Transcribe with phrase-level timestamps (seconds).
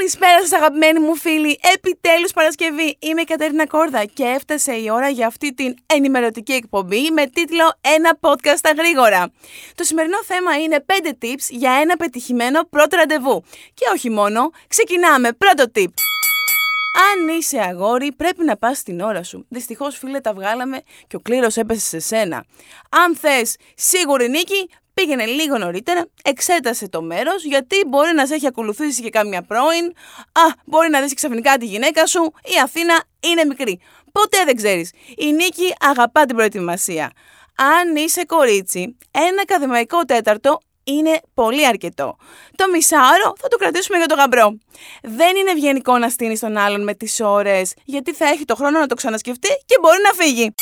[0.00, 1.60] Καλησπέρα σας αγαπημένοι μου φίλοι.
[1.74, 2.96] Επιτέλους Παρασκευή.
[2.98, 7.72] Είμαι η Κατερίνα Κόρδα και έφτασε η ώρα για αυτή την ενημερωτική εκπομπή με τίτλο
[7.80, 9.32] Ένα podcast στα γρήγορα.
[9.74, 13.44] Το σημερινό θέμα είναι 5 tips για ένα πετυχημένο πρώτο ραντεβού.
[13.74, 15.32] Και όχι μόνο, ξεκινάμε.
[15.32, 15.92] Πρώτο tip.
[17.12, 19.46] Αν είσαι αγόρι, πρέπει να πας στην ώρα σου.
[19.48, 22.44] Δυστυχώς, φίλε, τα βγάλαμε και ο κλήρος έπεσε σε σένα.
[22.88, 24.70] Αν θες σίγουρη νίκη,
[25.00, 29.84] πήγαινε λίγο νωρίτερα, εξέτασε το μέρος, γιατί μπορεί να σε έχει ακολουθήσει και κάμια πρώην.
[30.32, 32.32] Α, μπορεί να δεις ξαφνικά τη γυναίκα σου.
[32.44, 33.80] Η Αθήνα είναι μικρή.
[34.12, 34.92] Ποτέ δεν ξέρεις.
[35.16, 37.10] Η νίκη αγαπά την προετοιμασία.
[37.80, 42.16] Αν είσαι κορίτσι, ένα ακαδημαϊκό τέταρτο είναι πολύ αρκετό.
[42.56, 44.58] Το μισάωρο θα το κρατήσουμε για το γαμπρό.
[45.02, 48.78] Δεν είναι ευγενικό να στείνεις τον άλλον με τις ώρες, γιατί θα έχει το χρόνο
[48.78, 50.54] να το ξανασκεφτεί και μπορεί να φύγει.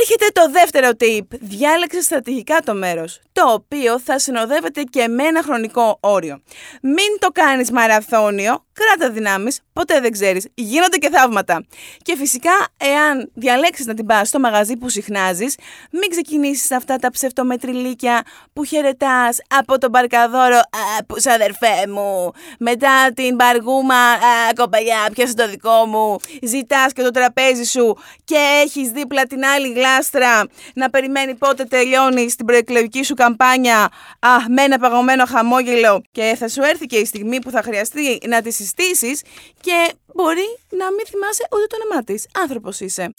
[0.00, 1.38] Έρχεται το δεύτερο tip.
[1.40, 6.42] Διάλεξε στρατηγικά το μέρος, το οποίο θα συνοδεύεται και με ένα χρονικό όριο.
[6.82, 10.48] Μην το κάνεις μαραθώνιο, κράτα δυνάμεις, ποτέ δεν ξέρεις.
[10.54, 11.64] Γίνονται και θαύματα.
[12.02, 15.56] Και φυσικά, εάν διαλέξεις να την πας στο μαγαζί που συχνάζεις,
[15.90, 20.56] μην ξεκινήσεις αυτά τα ψευτομετρηλίκια που χαιρετάς από τον παρκαδόρο.
[20.56, 22.30] Α, που αδερφέ μου.
[22.58, 23.94] Μετά την παργούμα.
[23.94, 26.16] Α, κοπαλιά, πιάσε το δικό μου.
[26.42, 32.30] Ζητάς και το τραπέζι σου και έχεις δίπλα την άλλη γλάστρα να περιμένει πότε τελειώνει
[32.30, 33.90] στην προεκλογική σου καμπάνια.
[34.18, 36.02] Α, με ένα παγωμένο χαμόγελο.
[36.10, 39.22] Και θα σου έρθει και η στιγμή που θα χρειαστεί να τη συστήσεις
[39.60, 42.26] και μπορεί να μην θυμάσαι ούτε το όνομά της.
[42.40, 43.12] Άνθρωπος είσαι.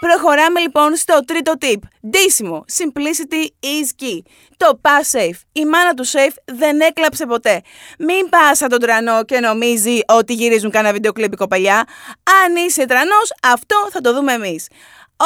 [0.00, 1.78] Προχωράμε λοιπόν στο τρίτο tip.
[2.08, 2.64] Ντύσιμο.
[2.78, 4.18] Simplicity is key.
[4.56, 5.40] Το pass safe.
[5.52, 7.60] Η μάνα του safe δεν έκλαψε ποτέ.
[7.98, 11.86] Μην πας σαν τον τρανό και νομίζει ότι γυρίζουν κανένα βίντεο κλιπ κοπαλιά.
[12.44, 14.66] Αν είσαι τρανός, αυτό θα το δούμε εμείς.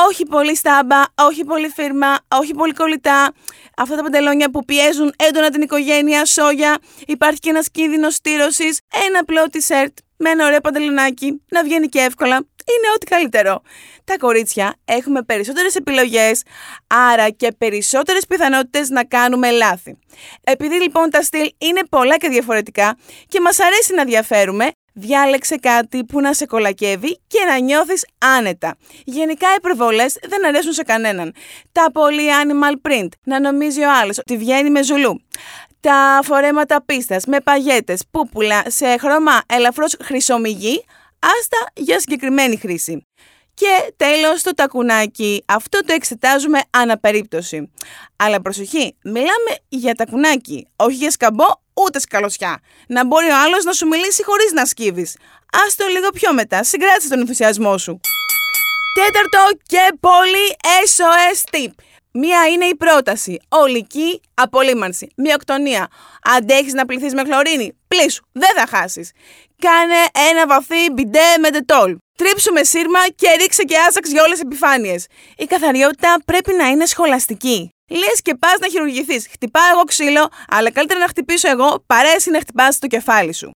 [0.09, 3.33] Όχι πολύ στάμπα, όχι πολύ φίρμα, όχι πολύ κολλητά.
[3.77, 6.79] Αυτά τα παντελόνια που πιέζουν έντονα την οικογένεια, σόγια.
[7.07, 8.81] Υπάρχει και ένας κίνδυνος στήρωσης.
[9.07, 12.35] Ένα απλό t-shirt με ένα ωραίο παντελονάκι να βγαίνει και εύκολα.
[12.35, 13.63] Είναι ό,τι καλύτερο.
[14.05, 16.43] Τα κορίτσια έχουμε περισσότερες επιλογές,
[16.87, 19.99] άρα και περισσότερες πιθανότητες να κάνουμε λάθη.
[20.45, 22.97] Επειδή λοιπόν τα στυλ είναι πολλά και διαφορετικά
[23.29, 28.77] και μας αρέσει να διαφέρουμε, Διάλεξε κάτι που να σε κολακεύει και να νιώθεις άνετα.
[29.05, 31.35] Γενικά οι προβολές δεν αρέσουν σε κανέναν.
[31.73, 35.23] Τα πολύ animal print, να νομίζει ο άλλος ότι βγαίνει με ζουλού.
[35.81, 40.85] Τα φορέματα πίστας με παγέτες, πούπουλα σε χρώμα ελαφρώς χρυσομυγή,
[41.19, 43.07] άστα για συγκεκριμένη χρήση.
[43.55, 47.73] Και τέλος το τακουνάκι, αυτό το εξετάζουμε αναπερίπτωση.
[48.17, 51.45] Αλλά προσοχή, μιλάμε για τακουνάκι, όχι για σκαμπό
[51.75, 52.61] ούτε σκαλωσιά.
[52.87, 55.17] Να μπορεί ο άλλος να σου μιλήσει χωρίς να σκύβεις.
[55.67, 58.01] Άστο λίγο πιο μετά, συγκράτησε τον ενθουσιασμό σου.
[58.95, 60.57] Τέταρτο και πολύ
[60.87, 61.73] SOS tip.
[62.15, 63.41] Μία είναι η πρόταση.
[63.49, 65.07] Ολική απολύμανση.
[65.17, 65.89] Μιοκτονία.
[66.37, 67.79] Αντέχεις να πληθείς με χλωρίνη.
[67.89, 68.25] Πλήσου.
[68.33, 69.11] Δεν θα χάσεις.
[69.59, 71.97] Κάνε ένα βαθύ μπιντέ με τετόλ.
[72.19, 75.07] Τρίψου με σύρμα και ρίξε και άσαξ για όλες τις επιφάνειες.
[75.37, 77.71] Η καθαριότητα πρέπει να είναι σχολαστική.
[77.93, 79.27] Λες και πας να χειρουργηθείς.
[79.33, 83.51] Χτυπάω εγώ ξύλο, αλλά καλύτερα να χτυπήσω εγώ παρέσει να χτυπάς το κεφάλι σου.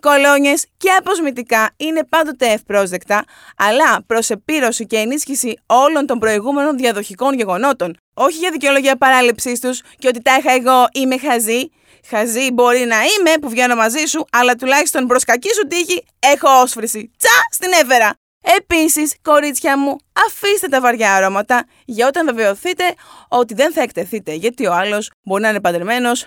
[0.00, 3.24] Κολόνιες και αποσμητικά είναι πάντοτε ευπρόσδεκτα,
[3.56, 7.96] αλλά προς επίρρωση και ενίσχυση όλων των προηγούμενων διαδοχικών γεγονότων.
[8.14, 11.70] Όχι για δικαιολογία παράληψής τους και ότι τα είχα εγώ είμαι χαζή.
[12.08, 16.60] Χαζή μπορεί να είμαι που βγαίνω μαζί σου, αλλά τουλάχιστον προς κακή σου τύχη έχω
[16.60, 17.10] όσφρηση.
[17.18, 18.19] Τσα στην έβερα!
[18.42, 19.96] Επίσης, κορίτσια μου,
[20.26, 22.84] αφήστε τα βαριά αρώματα για όταν βεβαιωθείτε
[23.28, 24.32] ότι δεν θα εκτεθείτε.
[24.34, 26.26] Γιατί ο άλλος μπορεί να είναι παντρεμένος,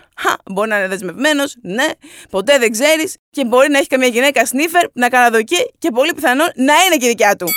[0.53, 1.85] μπορεί να είναι δεσμευμένος, ναι,
[2.29, 6.47] ποτέ δεν ξέρεις και μπορεί να έχει καμία γυναίκα σνίφερ να καναδοκεί και πολύ πιθανόν
[6.55, 7.47] να είναι και δικιά του.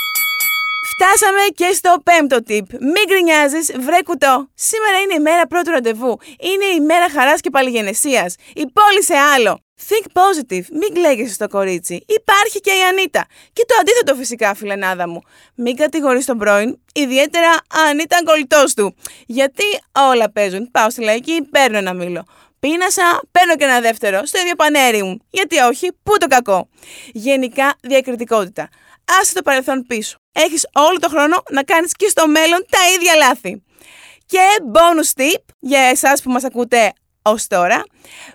[0.98, 2.78] Φτάσαμε και στο πέμπτο tip.
[2.80, 4.48] Μην γκρινιάζεις, βρε κουτό.
[4.54, 6.18] Σήμερα είναι η μέρα πρώτου ραντεβού.
[6.40, 8.34] Είναι η μέρα χαράς και παλιγενεσίας.
[8.54, 9.60] Η πόλη σε άλλο.
[9.88, 12.04] Think positive, μην κλαίγεσαι στο κορίτσι.
[12.08, 13.26] Υπάρχει και η Ανίτα.
[13.52, 15.20] Και το αντίθετο φυσικά, φιλενάδα μου.
[15.54, 17.50] Μην κατηγορείς τον πρώην, ιδιαίτερα
[17.88, 18.94] αν ήταν κολλητός του.
[19.26, 19.64] Γιατί
[20.10, 20.70] όλα παίζουν.
[20.70, 22.24] Πάω στη λαϊκή, παίρνω ένα μήλο.
[22.60, 25.18] Πίνασα, παίρνω και ένα δεύτερο, στο ίδιο πανέρι μου.
[25.30, 26.68] Γιατί όχι, πού το κακό.
[27.12, 28.68] Γενικά, διακριτικότητα.
[29.20, 30.16] Άσε το παρελθόν πίσω.
[30.32, 33.62] Έχεις όλο το χρόνο να κάνεις και στο μέλλον τα ίδια λάθη.
[34.26, 34.38] Και
[34.72, 36.92] bonus tip για εσάς που μας ακούτε
[37.22, 37.82] ως τώρα.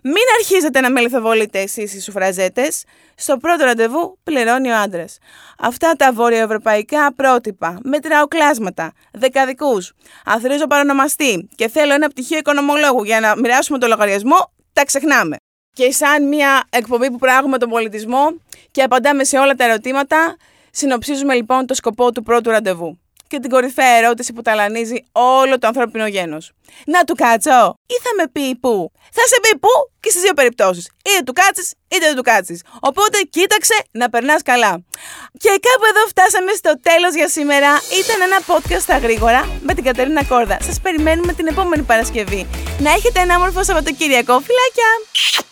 [0.04, 2.84] Μην αρχίζετε να με λιθοβολείτε εσείς οι σουφραζέτες.
[3.16, 5.18] Στο πρώτο ραντεβού πληρώνει ο άντρας.
[5.60, 9.94] Αυτά τα βορειοευρωπαϊκά πρότυπα, μετράω κλάσματα, δεκαδικούς,
[10.26, 15.36] αθρίζω παρονομαστή και θέλω ένα πτυχίο οικονομολόγου για να μοιράσουμε το λογαριασμό, τα ξεχνάμε.
[15.74, 18.42] Και σαν μια εκπομπή που πράγουμε τον πολιτισμό
[18.72, 20.36] και απαντάμε σε όλα τα ερωτήματα,
[20.72, 23.00] συνοψίζουμε λοιπόν το σκοπό του πρώτου ραντεβού.
[23.28, 26.52] και την κορυφαία ερώτηση που ταλανίζει όλο το ανθρώπινο γένος.
[26.86, 29.70] Να του κάτσω ή θα με πει πού; Θα σε πει πού
[30.00, 30.90] και στις δύο περιπτώσεις.
[31.06, 32.62] Είτε του κάτσεις είτε δεν του κάτσεις.
[32.80, 34.84] Οπότε κοίταξε να περνάς καλά.
[35.38, 37.70] Και κάπου εδώ φτάσαμε στο τέλος για σήμερα.
[38.02, 40.58] Ήταν ένα podcast στα γρήγορα με την Κατερίνα Κόρδα.
[40.62, 42.48] Σας περιμένουμε την επόμενη Παρασκευή.
[42.80, 44.34] Να έχετε ένα όμορφο Σαββατοκύριακο.
[44.40, 45.51] Φιλάκια!